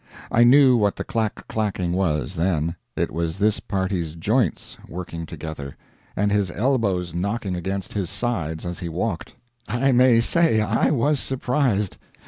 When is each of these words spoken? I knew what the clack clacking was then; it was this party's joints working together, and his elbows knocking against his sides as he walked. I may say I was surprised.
I 0.31 0.43
knew 0.43 0.75
what 0.77 0.95
the 0.95 1.03
clack 1.03 1.47
clacking 1.47 1.93
was 1.93 2.33
then; 2.33 2.75
it 2.95 3.11
was 3.11 3.37
this 3.37 3.59
party's 3.59 4.15
joints 4.15 4.79
working 4.89 5.27
together, 5.27 5.77
and 6.15 6.31
his 6.31 6.49
elbows 6.49 7.13
knocking 7.13 7.55
against 7.55 7.93
his 7.93 8.09
sides 8.09 8.65
as 8.65 8.79
he 8.79 8.89
walked. 8.89 9.35
I 9.67 9.91
may 9.91 10.19
say 10.19 10.59
I 10.59 10.89
was 10.89 11.19
surprised. 11.19 11.97